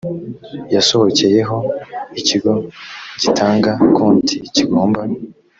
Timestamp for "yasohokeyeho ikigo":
0.73-2.53